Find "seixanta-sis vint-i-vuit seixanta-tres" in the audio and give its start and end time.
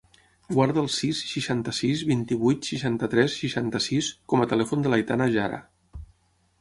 1.31-3.37